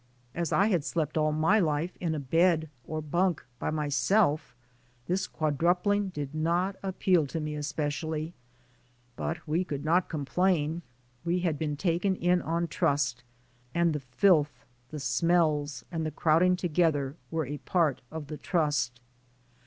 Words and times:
As 0.33 0.51
I 0.51 0.65
had 0.65 0.83
slept 0.83 1.15
all 1.15 1.31
my 1.31 1.59
life 1.59 1.95
in 1.97 2.15
a 2.15 2.19
bed 2.19 2.69
or 2.87 3.03
bunk 3.03 3.45
by 3.59 3.69
myself 3.69 4.55
this 5.05 5.27
quadrupling 5.27 6.09
did 6.09 6.33
not 6.33 6.75
appeal 6.81 7.27
to 7.27 7.39
me 7.39 7.53
especially. 7.53 8.33
But 9.15 9.47
we 9.47 9.63
could 9.63 9.85
not 9.85 10.09
complain. 10.09 10.81
We 11.23 11.41
had 11.41 11.59
been 11.59 11.77
taken 11.77 12.15
in 12.15 12.41
on 12.41 12.67
trust, 12.67 13.23
and 13.75 13.93
the 13.93 13.99
filth, 13.99 14.65
the 14.89 14.99
smells 14.99 15.85
and 15.91 16.03
the 16.03 16.09
crowd 16.09 16.41
ing 16.41 16.55
together 16.55 17.15
were 17.29 17.45
a 17.45 17.59
part 17.59 18.01
of 18.09 18.25
the 18.25 18.37
trust. 18.37 19.01